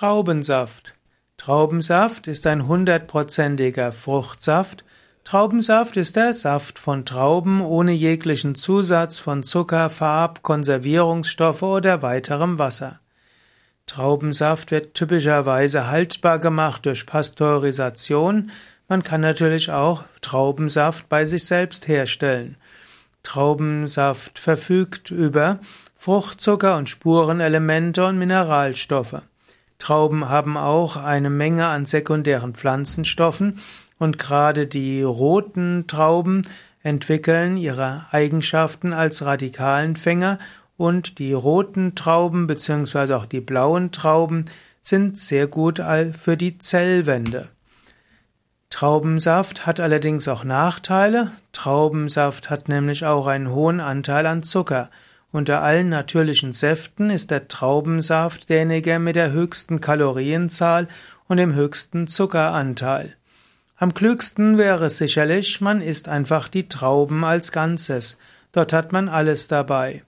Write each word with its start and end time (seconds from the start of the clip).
Traubensaft. 0.00 0.94
Traubensaft 1.38 2.28
ist 2.28 2.46
ein 2.46 2.68
hundertprozentiger 2.68 3.90
Fruchtsaft. 3.90 4.84
Traubensaft 5.24 5.96
ist 5.96 6.14
der 6.14 6.34
Saft 6.34 6.78
von 6.78 7.04
Trauben 7.04 7.60
ohne 7.60 7.90
jeglichen 7.90 8.54
Zusatz 8.54 9.18
von 9.18 9.42
Zucker, 9.42 9.90
Farb, 9.90 10.44
Konservierungsstoffe 10.44 11.64
oder 11.64 12.00
weiterem 12.00 12.60
Wasser. 12.60 13.00
Traubensaft 13.88 14.70
wird 14.70 14.94
typischerweise 14.94 15.88
haltbar 15.88 16.38
gemacht 16.38 16.86
durch 16.86 17.04
Pasteurisation. 17.04 18.52
Man 18.86 19.02
kann 19.02 19.20
natürlich 19.20 19.72
auch 19.72 20.04
Traubensaft 20.20 21.08
bei 21.08 21.24
sich 21.24 21.44
selbst 21.44 21.88
herstellen. 21.88 22.56
Traubensaft 23.24 24.38
verfügt 24.38 25.10
über 25.10 25.58
Fruchtzucker 25.96 26.76
und 26.76 26.88
Spurenelemente 26.88 28.06
und 28.06 28.16
Mineralstoffe. 28.16 29.22
Trauben 29.88 30.28
haben 30.28 30.58
auch 30.58 30.96
eine 30.96 31.30
Menge 31.30 31.64
an 31.64 31.86
sekundären 31.86 32.52
Pflanzenstoffen 32.52 33.58
und 33.98 34.18
gerade 34.18 34.66
die 34.66 35.02
roten 35.02 35.86
Trauben 35.86 36.42
entwickeln 36.82 37.56
ihre 37.56 38.04
Eigenschaften 38.10 38.92
als 38.92 39.24
Radikalenfänger 39.24 40.40
und 40.76 41.18
die 41.18 41.32
roten 41.32 41.94
Trauben 41.94 42.46
bzw. 42.46 43.14
auch 43.14 43.24
die 43.24 43.40
blauen 43.40 43.90
Trauben 43.90 44.44
sind 44.82 45.18
sehr 45.18 45.46
gut 45.46 45.80
für 46.20 46.36
die 46.36 46.58
Zellwände. 46.58 47.48
Traubensaft 48.68 49.64
hat 49.64 49.80
allerdings 49.80 50.28
auch 50.28 50.44
Nachteile. 50.44 51.32
Traubensaft 51.52 52.50
hat 52.50 52.68
nämlich 52.68 53.06
auch 53.06 53.26
einen 53.26 53.52
hohen 53.52 53.80
Anteil 53.80 54.26
an 54.26 54.42
Zucker. 54.42 54.90
Unter 55.30 55.62
allen 55.62 55.90
natürlichen 55.90 56.54
Säften 56.54 57.10
ist 57.10 57.30
der 57.30 57.48
Traubensaft 57.48 58.48
derjenige 58.48 58.98
mit 58.98 59.14
der 59.14 59.30
höchsten 59.30 59.80
Kalorienzahl 59.80 60.88
und 61.26 61.36
dem 61.36 61.54
höchsten 61.54 62.08
Zuckeranteil. 62.08 63.12
Am 63.76 63.92
klügsten 63.92 64.56
wäre 64.56 64.86
es 64.86 64.96
sicherlich, 64.96 65.60
man 65.60 65.82
isst 65.82 66.08
einfach 66.08 66.48
die 66.48 66.68
Trauben 66.68 67.24
als 67.24 67.52
Ganzes. 67.52 68.16
Dort 68.52 68.72
hat 68.72 68.92
man 68.92 69.10
alles 69.10 69.48
dabei. 69.48 70.02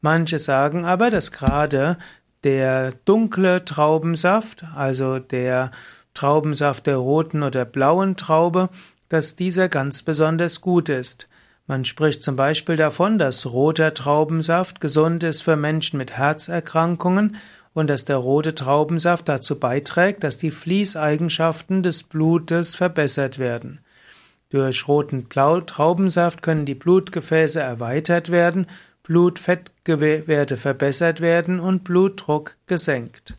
Manche 0.00 0.40
sagen 0.40 0.84
aber, 0.84 1.08
dass 1.08 1.30
gerade 1.30 1.96
der 2.42 2.92
dunkle 3.04 3.64
Traubensaft, 3.64 4.64
also 4.74 5.20
der 5.20 5.70
Traubensaft 6.14 6.86
der 6.86 6.96
roten 6.96 7.44
oder 7.44 7.64
blauen 7.64 8.16
Traube, 8.16 8.68
dass 9.08 9.36
dieser 9.36 9.68
ganz 9.68 10.02
besonders 10.02 10.60
gut 10.60 10.88
ist. 10.88 11.28
Man 11.66 11.86
spricht 11.86 12.22
zum 12.22 12.36
Beispiel 12.36 12.76
davon, 12.76 13.18
dass 13.18 13.46
roter 13.46 13.94
Traubensaft 13.94 14.82
gesund 14.82 15.22
ist 15.22 15.40
für 15.40 15.56
Menschen 15.56 15.96
mit 15.96 16.12
Herzerkrankungen 16.12 17.36
und 17.72 17.88
dass 17.88 18.04
der 18.04 18.16
rote 18.18 18.54
Traubensaft 18.54 19.28
dazu 19.28 19.58
beiträgt, 19.58 20.24
dass 20.24 20.36
die 20.36 20.50
Fließeigenschaften 20.50 21.82
des 21.82 22.02
Blutes 22.02 22.74
verbessert 22.74 23.38
werden. 23.38 23.80
Durch 24.50 24.86
roten 24.86 25.28
Traubensaft 25.30 26.42
können 26.42 26.66
die 26.66 26.74
Blutgefäße 26.74 27.60
erweitert 27.60 28.30
werden, 28.30 28.66
Blutfettwerte 29.02 30.56
verbessert 30.56 31.20
werden 31.20 31.60
und 31.60 31.82
Blutdruck 31.82 32.56
gesenkt. 32.66 33.36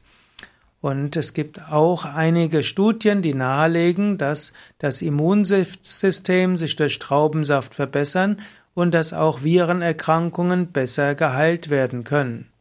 Und 0.86 1.16
es 1.16 1.34
gibt 1.34 1.72
auch 1.72 2.06
einige 2.06 2.62
Studien, 2.62 3.24
die 3.24 3.34
nahelegen, 3.34 4.20
dass 4.20 4.54
das 4.78 5.02
Immunsystem 5.02 6.58
sich 6.58 6.76
durch 6.76 7.00
Traubensaft 7.00 7.74
verbessern 7.74 8.40
und 8.76 8.94
dass 8.94 9.12
auch 9.12 9.42
Virenerkrankungen 9.42 10.72
besser 10.72 11.16
geheilt 11.16 11.72
werden 11.72 12.04
können. 12.04 12.52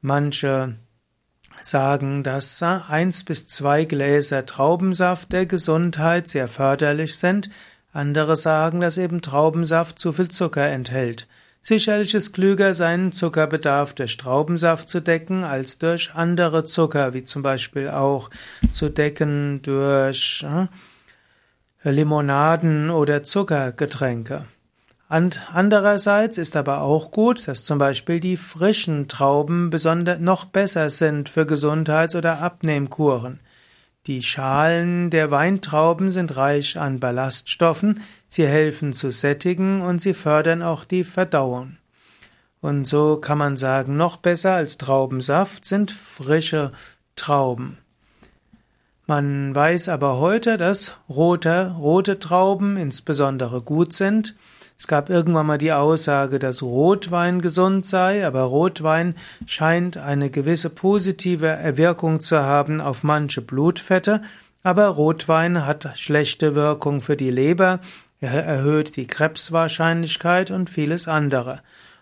Manche 0.00 0.76
sagen, 1.60 2.22
dass 2.22 2.62
eins 2.62 3.24
bis 3.24 3.48
zwei 3.48 3.84
Gläser 3.84 4.46
Traubensaft 4.46 5.32
der 5.32 5.46
Gesundheit 5.46 6.28
sehr 6.28 6.46
förderlich 6.46 7.16
sind. 7.16 7.50
Andere 7.92 8.36
sagen, 8.36 8.80
dass 8.80 8.96
eben 8.96 9.22
Traubensaft 9.22 9.98
zu 9.98 10.12
viel 10.12 10.28
Zucker 10.28 10.68
enthält. 10.68 11.26
Sicherlich 11.66 12.12
ist 12.12 12.34
klüger, 12.34 12.74
seinen 12.74 13.10
Zuckerbedarf 13.10 13.94
durch 13.94 14.18
Traubensaft 14.18 14.86
zu 14.86 15.00
decken, 15.00 15.44
als 15.44 15.78
durch 15.78 16.14
andere 16.14 16.64
Zucker, 16.64 17.14
wie 17.14 17.24
zum 17.24 17.42
Beispiel 17.42 17.88
auch 17.88 18.28
zu 18.70 18.90
decken 18.90 19.62
durch 19.62 20.44
äh, 20.46 21.90
Limonaden 21.90 22.90
oder 22.90 23.22
Zuckergetränke. 23.22 24.44
Andererseits 25.08 26.36
ist 26.36 26.54
aber 26.54 26.82
auch 26.82 27.10
gut, 27.10 27.48
dass 27.48 27.64
zum 27.64 27.78
Beispiel 27.78 28.20
die 28.20 28.36
frischen 28.36 29.08
Trauben 29.08 29.70
besonders 29.70 30.18
noch 30.18 30.44
besser 30.44 30.90
sind 30.90 31.30
für 31.30 31.46
Gesundheits- 31.46 32.14
oder 32.14 32.42
Abnehmkuren. 32.42 33.40
Die 34.06 34.22
Schalen 34.22 35.08
der 35.08 35.30
Weintrauben 35.30 36.10
sind 36.10 36.36
reich 36.36 36.78
an 36.78 37.00
Ballaststoffen, 37.00 38.02
sie 38.28 38.46
helfen 38.46 38.92
zu 38.92 39.10
sättigen 39.10 39.80
und 39.80 40.00
sie 40.00 40.12
fördern 40.12 40.62
auch 40.62 40.84
die 40.84 41.04
Verdauung. 41.04 41.78
Und 42.60 42.86
so 42.86 43.16
kann 43.16 43.38
man 43.38 43.56
sagen, 43.56 43.96
noch 43.96 44.18
besser 44.18 44.52
als 44.52 44.76
Traubensaft 44.76 45.64
sind 45.64 45.90
frische 45.90 46.70
Trauben. 47.16 47.78
Man 49.06 49.54
weiß 49.54 49.88
aber 49.90 50.18
heute, 50.18 50.56
dass 50.56 50.98
rote, 51.08 51.74
rote 51.78 52.18
Trauben 52.18 52.76
insbesondere 52.76 53.62
gut 53.62 53.92
sind, 53.92 54.34
es 54.76 54.88
gab 54.88 55.08
irgendwann 55.08 55.46
mal 55.46 55.58
die 55.58 55.72
Aussage, 55.72 56.38
dass 56.38 56.62
Rotwein 56.62 57.40
gesund 57.40 57.86
sei, 57.86 58.26
aber 58.26 58.42
Rotwein 58.42 59.14
scheint 59.46 59.96
eine 59.96 60.30
gewisse 60.30 60.68
positive 60.68 61.58
Wirkung 61.76 62.20
zu 62.20 62.42
haben 62.42 62.80
auf 62.80 63.04
manche 63.04 63.40
Blutfette, 63.40 64.20
aber 64.62 64.88
Rotwein 64.88 65.64
hat 65.64 65.96
schlechte 65.96 66.54
Wirkung 66.54 67.00
für 67.00 67.16
die 67.16 67.30
Leber, 67.30 67.80
er 68.20 68.42
erhöht 68.44 68.96
die 68.96 69.06
Krebswahrscheinlichkeit 69.06 70.50
und 70.50 70.70
vieles 70.70 71.08
andere. 71.08 71.60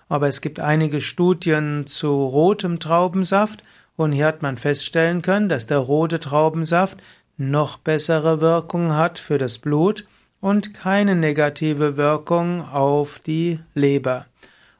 Aber 0.09 0.29
es 0.29 0.41
gibt 0.41 0.61
einige 0.61 1.01
Studien 1.01 1.87
zu 1.87 2.09
rotem 2.09 2.79
Traubensaft 2.79 3.65
und 3.97 4.13
hier 4.13 4.27
hat 4.27 4.43
man 4.43 4.57
feststellen 4.57 5.23
können, 5.23 5.49
dass 5.49 5.67
der 5.67 5.79
rote 5.79 6.21
Traubensaft 6.21 6.99
noch 7.37 7.79
bessere 7.79 8.41
Wirkung 8.41 8.95
hat 8.95 9.19
für 9.19 9.39
das 9.39 9.59
Blut 9.59 10.05
und 10.43 10.75
keine 10.75 11.15
negative 11.15 11.97
Wirkung 11.97 12.69
auf 12.69 13.21
die 13.21 13.61
Leber. 13.75 14.27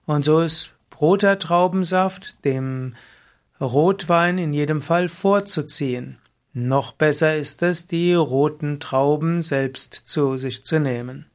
Und 0.05 0.25
so 0.25 0.41
ist 0.41 0.75
roter 1.01 1.39
Traubensaft 1.39 2.45
dem 2.45 2.95
Rotwein 3.61 4.39
in 4.39 4.53
jedem 4.53 4.83
Fall 4.83 5.09
vorzuziehen. 5.09 6.19
Noch 6.53 6.93
besser 6.93 7.37
ist 7.37 7.63
es, 7.63 7.87
die 7.87 8.13
roten 8.13 8.81
Trauben 8.81 9.41
selbst 9.43 9.95
zu 9.95 10.37
sich 10.37 10.65
zu 10.65 10.81
nehmen. 10.81 11.27